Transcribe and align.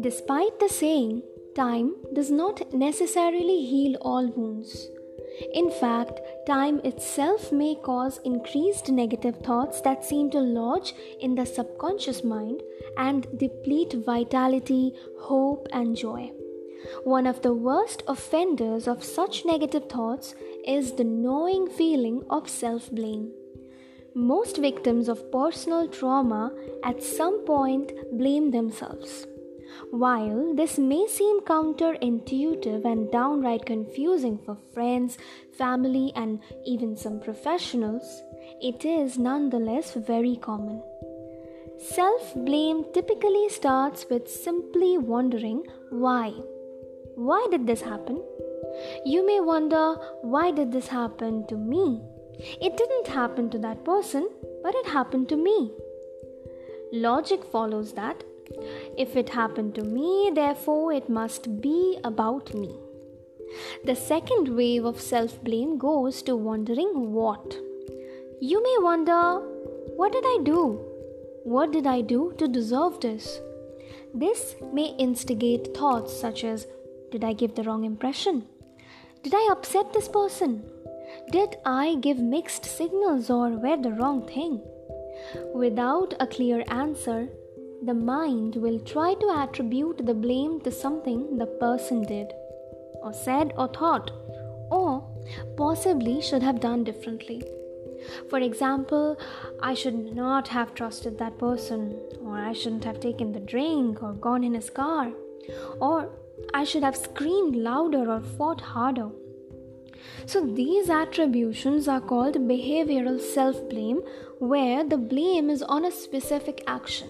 Despite 0.00 0.58
the 0.58 0.68
saying, 0.68 1.22
time 1.54 1.94
does 2.12 2.30
not 2.30 2.72
necessarily 2.72 3.64
heal 3.64 3.96
all 4.00 4.26
wounds. 4.26 4.88
In 5.54 5.70
fact, 5.70 6.20
time 6.46 6.80
itself 6.84 7.52
may 7.52 7.74
cause 7.74 8.20
increased 8.24 8.90
negative 8.90 9.36
thoughts 9.36 9.80
that 9.82 10.04
seem 10.04 10.30
to 10.30 10.40
lodge 10.40 10.94
in 11.20 11.34
the 11.34 11.46
subconscious 11.46 12.24
mind 12.24 12.62
and 12.96 13.26
deplete 13.38 13.92
vitality, 13.92 14.92
hope, 15.20 15.68
and 15.72 15.96
joy. 15.96 16.32
One 17.04 17.26
of 17.26 17.42
the 17.42 17.54
worst 17.54 18.02
offenders 18.06 18.88
of 18.88 19.04
such 19.04 19.44
negative 19.44 19.88
thoughts 19.88 20.34
is 20.66 20.92
the 20.92 21.04
gnawing 21.04 21.68
feeling 21.68 22.24
of 22.30 22.48
self 22.48 22.90
blame. 22.90 23.32
Most 24.14 24.56
victims 24.56 25.08
of 25.08 25.30
personal 25.30 25.86
trauma 25.86 26.52
at 26.84 27.02
some 27.02 27.44
point 27.44 27.92
blame 28.12 28.50
themselves. 28.50 29.26
While 29.90 30.54
this 30.54 30.78
may 30.78 31.06
seem 31.06 31.42
counterintuitive 31.42 32.84
and 32.84 33.10
downright 33.12 33.64
confusing 33.64 34.38
for 34.44 34.56
friends, 34.74 35.16
family, 35.56 36.12
and 36.16 36.40
even 36.66 36.96
some 36.96 37.20
professionals, 37.20 38.22
it 38.60 38.84
is 38.84 39.16
nonetheless 39.16 39.94
very 39.94 40.36
common. 40.36 40.82
Self 41.78 42.34
blame 42.34 42.84
typically 42.92 43.48
starts 43.48 44.06
with 44.10 44.28
simply 44.28 44.98
wondering 44.98 45.62
why. 45.90 46.30
Why 47.14 47.46
did 47.50 47.66
this 47.66 47.80
happen? 47.80 48.20
You 49.04 49.24
may 49.24 49.40
wonder, 49.40 49.94
why 50.22 50.50
did 50.50 50.72
this 50.72 50.88
happen 50.88 51.46
to 51.46 51.56
me? 51.56 52.02
It 52.60 52.76
didn't 52.76 53.08
happen 53.08 53.50
to 53.50 53.58
that 53.58 53.84
person, 53.84 54.28
but 54.62 54.74
it 54.74 54.86
happened 54.86 55.28
to 55.28 55.36
me. 55.36 55.72
Logic 56.92 57.44
follows 57.44 57.92
that 57.94 58.24
if 58.96 59.16
it 59.16 59.28
happened 59.28 59.74
to 59.76 59.84
me, 59.84 60.30
therefore 60.34 60.92
it 60.92 61.08
must 61.08 61.60
be 61.60 61.98
about 62.04 62.54
me. 62.54 62.74
The 63.84 63.94
second 63.94 64.48
wave 64.48 64.84
of 64.84 65.00
self 65.00 65.42
blame 65.42 65.78
goes 65.78 66.22
to 66.22 66.36
wondering 66.36 67.12
what. 67.12 67.56
You 68.40 68.62
may 68.62 68.76
wonder, 68.80 69.40
what 69.96 70.12
did 70.12 70.24
I 70.24 70.38
do? 70.42 70.84
What 71.44 71.72
did 71.72 71.86
I 71.86 72.00
do 72.00 72.34
to 72.38 72.48
deserve 72.48 73.00
this? 73.00 73.40
This 74.14 74.56
may 74.72 74.94
instigate 74.98 75.74
thoughts 75.76 76.18
such 76.18 76.44
as 76.44 76.66
Did 77.10 77.24
I 77.24 77.32
give 77.32 77.54
the 77.54 77.64
wrong 77.64 77.84
impression? 77.84 78.46
Did 79.22 79.34
I 79.34 79.48
upset 79.52 79.92
this 79.92 80.08
person? 80.08 80.64
Did 81.32 81.58
I 81.64 81.94
give 82.00 82.18
mixed 82.18 82.64
signals 82.64 83.30
or 83.30 83.50
wear 83.50 83.76
the 83.76 83.92
wrong 83.92 84.26
thing? 84.26 84.60
Without 85.54 86.12
a 86.18 86.26
clear 86.26 86.64
answer, 86.66 87.28
the 87.84 87.94
mind 87.94 88.56
will 88.56 88.80
try 88.80 89.14
to 89.14 89.30
attribute 89.36 90.04
the 90.04 90.14
blame 90.14 90.60
to 90.62 90.72
something 90.72 91.38
the 91.38 91.46
person 91.46 92.02
did, 92.02 92.32
or 93.00 93.12
said, 93.12 93.52
or 93.56 93.68
thought, 93.68 94.10
or 94.72 95.06
possibly 95.56 96.20
should 96.20 96.42
have 96.42 96.58
done 96.58 96.82
differently. 96.82 97.44
For 98.28 98.40
example, 98.40 99.16
I 99.62 99.74
should 99.74 100.16
not 100.16 100.48
have 100.48 100.74
trusted 100.74 101.16
that 101.18 101.38
person, 101.38 101.96
or 102.24 102.36
I 102.38 102.52
shouldn't 102.54 102.84
have 102.84 102.98
taken 102.98 103.30
the 103.30 103.46
drink 103.54 104.02
or 104.02 104.14
gone 104.14 104.42
in 104.42 104.54
his 104.54 104.68
car, 104.68 105.12
or 105.80 106.10
I 106.52 106.64
should 106.64 106.82
have 106.82 106.96
screamed 106.96 107.54
louder 107.54 108.10
or 108.10 108.20
fought 108.20 108.60
harder. 108.60 109.10
So, 110.26 110.46
these 110.46 110.90
attributions 110.90 111.88
are 111.88 112.00
called 112.00 112.36
behavioral 112.36 113.20
self 113.20 113.68
blame, 113.68 114.02
where 114.38 114.84
the 114.84 114.98
blame 114.98 115.50
is 115.50 115.62
on 115.62 115.84
a 115.84 115.90
specific 115.90 116.62
action. 116.66 117.08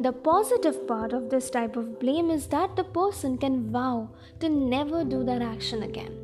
The 0.00 0.12
positive 0.12 0.86
part 0.86 1.12
of 1.12 1.28
this 1.28 1.50
type 1.50 1.76
of 1.76 1.98
blame 1.98 2.30
is 2.30 2.46
that 2.48 2.76
the 2.76 2.84
person 2.84 3.36
can 3.38 3.70
vow 3.70 4.10
to 4.40 4.48
never 4.48 5.04
do 5.04 5.24
that 5.24 5.42
action 5.42 5.82
again. 5.82 6.16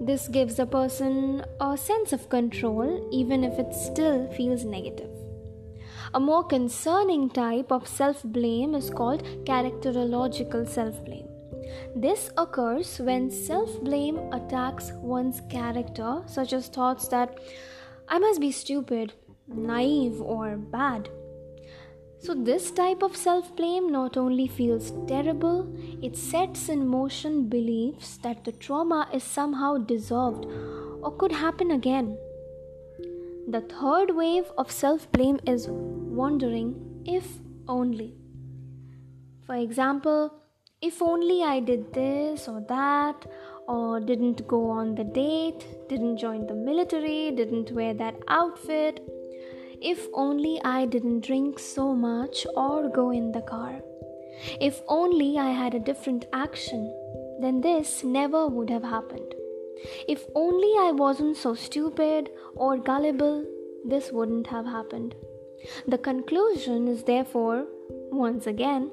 This 0.00 0.28
gives 0.28 0.56
the 0.56 0.66
person 0.66 1.44
a 1.60 1.76
sense 1.76 2.12
of 2.12 2.28
control 2.28 3.08
even 3.12 3.44
if 3.44 3.58
it 3.58 3.74
still 3.74 4.30
feels 4.32 4.64
negative. 4.64 5.10
A 6.14 6.20
more 6.20 6.42
concerning 6.42 7.28
type 7.30 7.70
of 7.70 7.86
self 7.86 8.22
blame 8.24 8.74
is 8.74 8.90
called 8.90 9.22
characterological 9.44 10.68
self 10.68 11.04
blame. 11.04 11.29
This 11.94 12.30
occurs 12.36 12.98
when 12.98 13.30
self 13.30 13.80
blame 13.82 14.18
attacks 14.32 14.92
one's 14.92 15.40
character, 15.48 16.22
such 16.26 16.52
as 16.52 16.68
thoughts 16.68 17.08
that 17.08 17.38
I 18.08 18.18
must 18.18 18.40
be 18.40 18.50
stupid, 18.50 19.12
naive, 19.46 20.20
or 20.20 20.56
bad. 20.56 21.08
So, 22.18 22.34
this 22.34 22.70
type 22.70 23.02
of 23.02 23.16
self 23.16 23.54
blame 23.56 23.90
not 23.90 24.16
only 24.16 24.46
feels 24.46 24.92
terrible, 25.06 25.74
it 26.02 26.16
sets 26.16 26.68
in 26.68 26.86
motion 26.86 27.48
beliefs 27.48 28.18
that 28.18 28.44
the 28.44 28.52
trauma 28.52 29.08
is 29.12 29.24
somehow 29.24 29.78
dissolved 29.78 30.44
or 31.02 31.12
could 31.16 31.32
happen 31.32 31.70
again. 31.70 32.18
The 33.48 33.62
third 33.62 34.14
wave 34.14 34.52
of 34.58 34.70
self 34.70 35.10
blame 35.12 35.40
is 35.46 35.66
wondering 35.70 37.02
if 37.04 37.26
only. 37.66 38.14
For 39.46 39.54
example, 39.54 40.34
if 40.82 41.02
only 41.02 41.42
I 41.42 41.60
did 41.60 41.92
this 41.92 42.48
or 42.48 42.60
that, 42.68 43.26
or 43.68 44.00
didn't 44.00 44.46
go 44.48 44.68
on 44.70 44.94
the 44.94 45.04
date, 45.04 45.66
didn't 45.88 46.16
join 46.16 46.46
the 46.46 46.54
military, 46.54 47.30
didn't 47.30 47.70
wear 47.70 47.94
that 47.94 48.16
outfit 48.28 49.00
if 49.80 50.08
only 50.12 50.60
I 50.62 50.84
didn't 50.84 51.24
drink 51.24 51.58
so 51.58 51.94
much 51.94 52.46
or 52.54 52.88
go 52.88 53.10
in 53.10 53.32
the 53.32 53.40
car. 53.40 53.80
If 54.60 54.80
only 54.88 55.38
I 55.38 55.50
had 55.50 55.74
a 55.74 55.78
different 55.78 56.26
action, 56.32 56.94
then 57.40 57.60
this 57.62 58.04
never 58.04 58.46
would 58.46 58.68
have 58.68 58.82
happened. 58.82 59.34
If 60.06 60.24
only 60.34 60.72
I 60.78 60.92
wasn't 60.92 61.38
so 61.38 61.54
stupid 61.54 62.30
or 62.54 62.76
gullible, 62.76 63.46
this 63.86 64.12
wouldn't 64.12 64.46
have 64.48 64.66
happened. 64.66 65.14
The 65.88 65.98
conclusion 65.98 66.86
is 66.88 67.04
therefore, 67.04 67.66
once 68.10 68.46
again, 68.46 68.90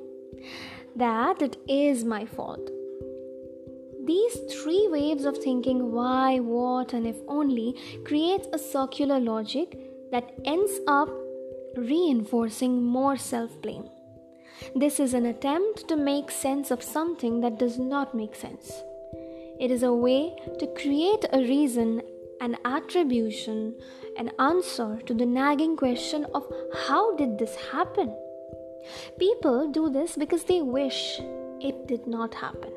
that 0.98 1.42
it 1.42 1.58
is 1.68 2.04
my 2.04 2.26
fault. 2.26 2.70
These 4.06 4.38
three 4.52 4.88
waves 4.90 5.26
of 5.26 5.38
thinking 5.38 5.92
why, 5.92 6.40
what, 6.40 6.94
and 6.94 7.06
if 7.06 7.18
only 7.28 7.76
creates 8.06 8.48
a 8.52 8.58
circular 8.58 9.20
logic 9.20 9.78
that 10.12 10.32
ends 10.46 10.80
up 10.88 11.10
reinforcing 11.76 12.82
more 12.82 13.18
self 13.18 13.62
blame. 13.62 13.90
This 14.76 15.00
is 15.00 15.14
an 15.14 15.28
attempt 15.28 15.88
to 15.88 15.96
make 15.96 16.32
sense 16.32 16.72
of 16.72 16.82
something 16.82 17.42
that 17.42 17.60
does 17.60 17.78
not 17.78 18.16
make 18.16 18.34
sense. 18.34 18.72
It 19.60 19.70
is 19.70 19.84
a 19.84 19.94
way 19.94 20.36
to 20.60 20.74
create 20.82 21.26
a 21.32 21.40
reason, 21.40 22.02
an 22.42 22.58
attribution, 22.66 23.76
an 24.18 24.32
answer 24.40 25.00
to 25.06 25.14
the 25.14 25.26
nagging 25.26 25.76
question 25.76 26.26
of 26.34 26.52
how 26.88 27.16
did 27.18 27.38
this 27.38 27.56
happen? 27.72 28.16
People 29.20 29.72
do 29.72 29.90
this 29.90 30.16
because 30.16 30.44
they 30.46 30.62
wish 30.62 31.20
it 31.60 31.88
did 31.88 32.08
not 32.08 32.34
happen. 32.34 32.72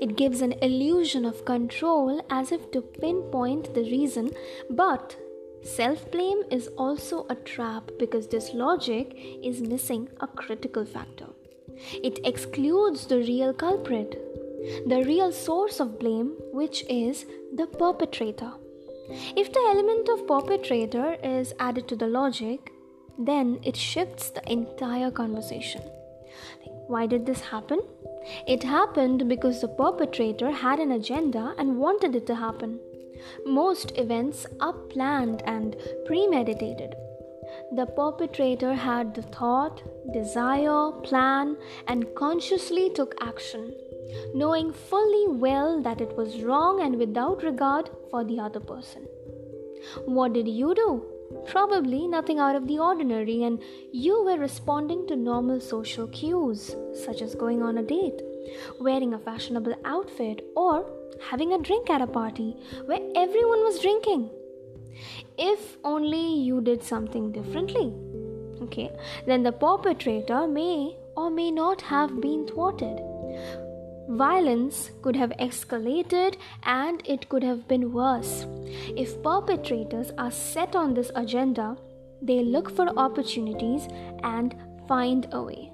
It 0.00 0.16
gives 0.16 0.40
an 0.40 0.52
illusion 0.62 1.24
of 1.24 1.44
control 1.44 2.24
as 2.30 2.52
if 2.52 2.70
to 2.70 2.80
pinpoint 2.80 3.74
the 3.74 3.82
reason, 3.82 4.30
but 4.70 5.16
Self 5.64 6.10
blame 6.10 6.42
is 6.50 6.68
also 6.76 7.26
a 7.30 7.34
trap 7.36 7.90
because 7.98 8.26
this 8.26 8.52
logic 8.52 9.16
is 9.42 9.62
missing 9.62 10.10
a 10.20 10.26
critical 10.26 10.84
factor. 10.84 11.28
It 12.02 12.20
excludes 12.22 13.06
the 13.06 13.16
real 13.16 13.54
culprit, 13.54 14.20
the 14.86 15.02
real 15.06 15.32
source 15.32 15.80
of 15.80 15.98
blame, 15.98 16.34
which 16.52 16.84
is 16.90 17.24
the 17.54 17.66
perpetrator. 17.66 18.52
If 19.08 19.54
the 19.54 19.64
element 19.70 20.10
of 20.10 20.26
perpetrator 20.26 21.16
is 21.22 21.54
added 21.58 21.88
to 21.88 21.96
the 21.96 22.08
logic, 22.08 22.70
then 23.18 23.60
it 23.62 23.76
shifts 23.76 24.30
the 24.30 24.42
entire 24.50 25.10
conversation. 25.10 25.82
Why 26.86 27.06
did 27.06 27.26
this 27.26 27.40
happen? 27.40 27.80
It 28.46 28.62
happened 28.62 29.28
because 29.28 29.60
the 29.60 29.68
perpetrator 29.68 30.50
had 30.50 30.78
an 30.78 30.92
agenda 30.92 31.54
and 31.58 31.78
wanted 31.78 32.14
it 32.16 32.26
to 32.26 32.34
happen. 32.34 32.80
Most 33.46 33.92
events 33.96 34.46
are 34.60 34.72
planned 34.72 35.42
and 35.46 35.76
premeditated. 36.06 36.94
The 37.72 37.86
perpetrator 37.86 38.74
had 38.74 39.14
the 39.14 39.22
thought, 39.22 39.82
desire, 40.12 40.90
plan, 41.02 41.56
and 41.86 42.14
consciously 42.14 42.90
took 42.90 43.14
action, 43.20 43.74
knowing 44.34 44.72
fully 44.72 45.28
well 45.28 45.80
that 45.82 46.00
it 46.00 46.16
was 46.16 46.42
wrong 46.42 46.82
and 46.82 46.96
without 46.96 47.42
regard 47.42 47.90
for 48.10 48.24
the 48.24 48.40
other 48.40 48.60
person. 48.60 49.06
What 50.06 50.32
did 50.32 50.48
you 50.48 50.74
do? 50.74 51.13
Probably 51.46 52.06
nothing 52.06 52.38
out 52.38 52.56
of 52.56 52.66
the 52.66 52.78
ordinary, 52.78 53.42
and 53.44 53.60
you 53.92 54.22
were 54.24 54.38
responding 54.38 55.06
to 55.08 55.16
normal 55.16 55.60
social 55.60 56.06
cues, 56.08 56.76
such 57.04 57.22
as 57.22 57.34
going 57.34 57.62
on 57.62 57.78
a 57.78 57.82
date, 57.82 58.20
wearing 58.80 59.14
a 59.14 59.18
fashionable 59.18 59.74
outfit, 59.84 60.44
or 60.56 60.86
having 61.30 61.52
a 61.52 61.58
drink 61.58 61.90
at 61.90 62.02
a 62.02 62.06
party 62.06 62.56
where 62.86 63.00
everyone 63.16 63.60
was 63.60 63.80
drinking. 63.80 64.30
If 65.38 65.76
only 65.84 66.34
you 66.38 66.60
did 66.60 66.82
something 66.82 67.32
differently, 67.32 67.92
okay, 68.62 68.90
then 69.26 69.42
the 69.42 69.52
perpetrator 69.52 70.46
may 70.46 70.96
or 71.16 71.30
may 71.30 71.50
not 71.50 71.80
have 71.82 72.20
been 72.20 72.46
thwarted. 72.46 73.00
Violence 74.08 74.90
could 75.02 75.16
have 75.16 75.30
escalated 75.40 76.36
and 76.62 77.02
it 77.06 77.28
could 77.28 77.42
have 77.42 77.66
been 77.66 77.92
worse. 77.92 78.46
If 78.96 79.22
perpetrators 79.22 80.12
are 80.18 80.30
set 80.30 80.76
on 80.76 80.94
this 80.94 81.10
agenda, 81.14 81.76
they 82.20 82.42
look 82.42 82.70
for 82.74 82.88
opportunities 82.98 83.88
and 84.22 84.54
find 84.86 85.26
a 85.32 85.42
way. 85.42 85.70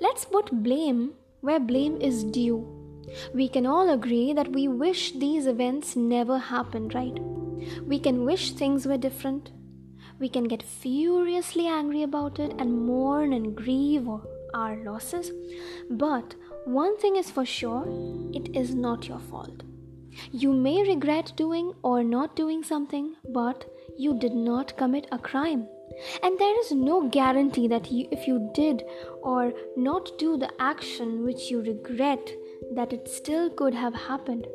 Let's 0.00 0.24
put 0.24 0.62
blame 0.62 1.12
where 1.40 1.60
blame 1.60 2.00
is 2.00 2.24
due. 2.24 2.66
We 3.34 3.48
can 3.48 3.66
all 3.66 3.90
agree 3.90 4.32
that 4.32 4.52
we 4.52 4.68
wish 4.68 5.12
these 5.12 5.46
events 5.46 5.94
never 5.96 6.38
happened, 6.38 6.94
right? 6.94 7.18
We 7.86 7.98
can 7.98 8.24
wish 8.24 8.52
things 8.52 8.86
were 8.86 8.96
different. 8.96 9.50
We 10.18 10.28
can 10.28 10.44
get 10.44 10.62
furiously 10.62 11.66
angry 11.66 12.02
about 12.02 12.38
it 12.38 12.54
and 12.58 12.86
mourn 12.86 13.32
and 13.32 13.54
grieve 13.54 14.08
our 14.54 14.76
losses. 14.84 15.32
But 15.90 16.34
one 16.64 16.96
thing 16.98 17.16
is 17.16 17.30
for 17.30 17.44
sure 17.44 17.84
it 18.32 18.56
is 18.56 18.74
not 18.74 19.06
your 19.08 19.18
fault. 19.18 19.62
You 20.30 20.52
may 20.52 20.82
regret 20.82 21.32
doing 21.36 21.72
or 21.82 22.02
not 22.02 22.36
doing 22.36 22.62
something, 22.62 23.14
but 23.28 23.64
you 23.98 24.18
did 24.18 24.34
not 24.34 24.76
commit 24.76 25.06
a 25.12 25.18
crime. 25.18 25.66
And 26.22 26.38
there 26.38 26.58
is 26.60 26.72
no 26.72 27.08
guarantee 27.08 27.68
that 27.68 27.90
you, 27.90 28.08
if 28.10 28.26
you 28.26 28.50
did 28.54 28.82
or 29.22 29.52
not 29.76 30.18
do 30.18 30.36
the 30.36 30.50
action 30.58 31.24
which 31.24 31.50
you 31.50 31.60
regret, 31.60 32.30
that 32.72 32.92
it 32.92 33.08
still 33.08 33.50
could 33.50 33.74
have 33.74 33.94
happened. 33.94 34.46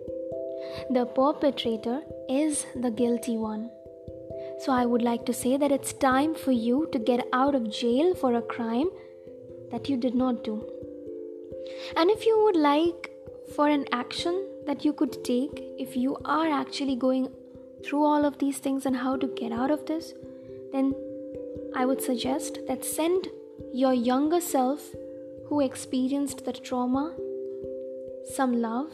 The 0.90 1.06
perpetrator 1.06 2.02
is 2.28 2.66
the 2.76 2.92
guilty 2.92 3.38
one. 3.38 3.70
So 4.60 4.74
I 4.74 4.86
would 4.86 5.02
like 5.02 5.26
to 5.28 5.34
say 5.34 5.58
that 5.58 5.72
it's 5.72 5.94
time 5.94 6.36
for 6.36 6.52
you 6.52 6.90
to 6.92 7.00
get 7.00 7.28
out 7.32 7.56
of 7.56 7.72
jail 7.72 8.16
for 8.16 8.34
a 8.34 8.42
crime 8.42 8.90
that 9.72 9.88
you 9.88 9.96
did 9.96 10.16
not 10.16 10.44
do. 10.44 10.68
And 11.96 12.10
if 12.10 12.26
you 12.26 12.44
would 12.44 12.56
like 12.56 13.12
for 13.56 13.68
an 13.68 13.86
action 13.92 14.48
that 14.66 14.86
you 14.86 14.94
could 14.94 15.24
take 15.24 15.64
if 15.78 15.96
you 15.96 16.18
are 16.26 16.48
actually 16.48 16.96
going 16.96 17.30
through 17.84 18.04
all 18.04 18.26
of 18.26 18.38
these 18.38 18.58
things 18.58 18.86
and 18.86 18.96
how 18.96 19.16
to 19.18 19.28
get 19.28 19.52
out 19.52 19.72
of 19.72 19.86
this, 19.86 20.14
then 20.72 20.94
I 21.76 21.86
would 21.86 22.02
suggest 22.02 22.60
that 22.68 22.86
send 22.86 23.28
your 23.74 23.94
younger 23.94 24.42
self 24.42 24.82
who 25.48 25.62
experienced 25.62 26.46
the 26.46 26.54
trauma 26.54 27.16
some 28.36 28.62
love 28.62 28.94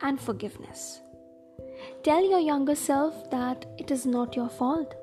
and 0.00 0.20
forgiveness. 0.20 1.00
Tell 2.02 2.22
your 2.28 2.38
younger 2.38 2.74
self 2.74 3.30
that 3.30 3.66
it 3.78 3.90
is 3.90 4.06
not 4.06 4.36
your 4.36 4.48
fault. 4.48 4.94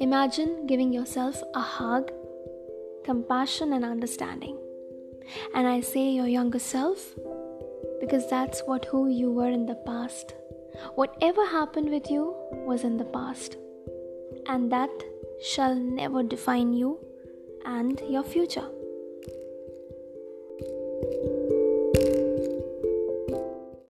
Imagine 0.00 0.66
giving 0.66 0.92
yourself 0.92 1.40
a 1.54 1.60
hug, 1.60 2.10
compassion, 3.04 3.72
and 3.72 3.84
understanding. 3.84 4.58
And 5.54 5.66
I 5.66 5.80
say 5.80 6.10
your 6.10 6.26
younger 6.26 6.58
self 6.58 7.14
because 8.00 8.28
that's 8.28 8.60
what 8.66 8.84
who 8.86 9.08
you 9.08 9.30
were 9.32 9.50
in 9.50 9.66
the 9.66 9.74
past. 9.86 10.34
Whatever 10.94 11.46
happened 11.46 11.90
with 11.90 12.10
you 12.10 12.34
was 12.52 12.84
in 12.84 12.96
the 12.98 13.04
past, 13.04 13.56
and 14.46 14.70
that 14.70 14.90
shall 15.42 15.74
never 15.74 16.22
define 16.22 16.72
you 16.74 16.98
and 17.64 18.00
your 18.08 18.22
future. 18.22 18.68